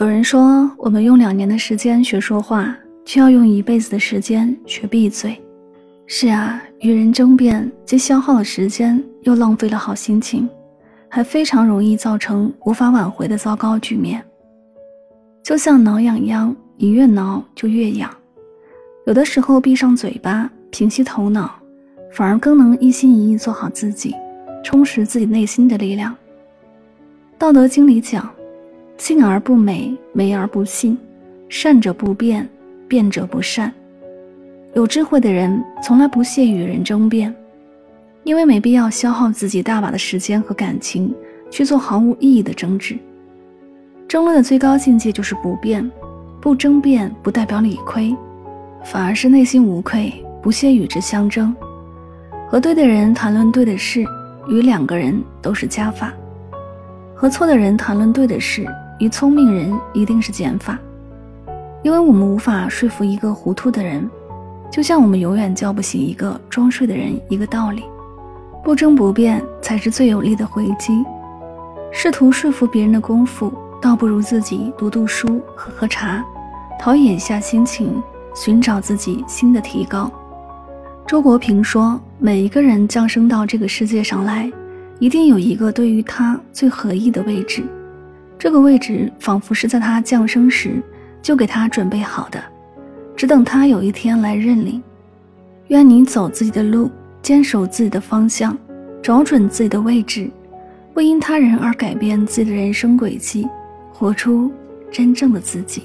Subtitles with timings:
[0.00, 5.40] 有人说，我们用两年的时间学说话，却要用一辈子的时间学闭嘴。
[6.06, 10.48] 是啊，与人争辩，既消耗了时间，又浪费了好心情，
[11.08, 14.20] 还非常容易造成无法挽回的糟糕局面。
[15.44, 18.10] 就像挠痒痒，你越挠就越痒。
[19.06, 21.54] 有的时候，闭上嘴巴，平息头脑，
[22.10, 24.12] 反而更能一心一意做好自己，
[24.64, 26.12] 充实自己内心的力量。
[27.38, 28.28] 《道德经》里讲。
[28.96, 30.96] 信而不美，美而不信；
[31.48, 32.48] 善者不辩，
[32.88, 33.72] 辩者不善。
[34.74, 37.34] 有智慧的人从来不屑与人争辩，
[38.22, 41.14] 因为没必要消耗自己大把的时间和感情
[41.50, 42.96] 去做毫无意义的争执。
[44.08, 45.88] 争论的最高境界就是不变，
[46.40, 48.14] 不争辩不代表理亏，
[48.84, 51.54] 反而是内心无愧，不屑与之相争。
[52.48, 54.04] 和对的人谈论对的事，
[54.48, 56.08] 与两个人都是加法；
[57.14, 58.66] 和错的人谈论对的事。
[58.98, 60.78] 与聪明人一定是减法，
[61.82, 64.08] 因为我们无法说服一个糊涂的人，
[64.70, 67.82] 就像我们永远叫不醒一个装睡的人一个道理。
[68.62, 71.04] 不争不辩才是最有力的回击。
[71.92, 76.24] 试图说服别人的功夫，倒不如自己读读书、喝喝茶，
[76.80, 78.02] 陶冶一下心情，
[78.34, 80.10] 寻找自己新的提高。
[81.06, 84.50] 周国平说：“每一个人降生到这个世界上来，
[84.98, 87.62] 一定有一个对于他最合意的位置。”
[88.38, 90.82] 这个位置仿佛是在他降生时
[91.22, 92.42] 就给他准备好的，
[93.16, 94.82] 只等他有一天来认领。
[95.68, 96.90] 愿你走自己的路，
[97.22, 98.54] 坚守自己的方向，
[99.02, 100.30] 找准自己的位置，
[100.92, 103.48] 不因他人而改变自己的人生轨迹，
[103.90, 104.52] 活出
[104.90, 105.84] 真正的自己。